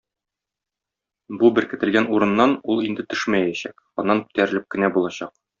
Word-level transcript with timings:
Бу 1.43 1.51
беркетелгән 1.59 2.09
урыннан 2.15 2.57
ул 2.75 2.83
инде 2.89 3.07
төшмәячәк, 3.13 3.87
аннан 4.05 4.27
күтәрелеп 4.29 4.71
кенә 4.77 4.95
булачак. 4.99 5.37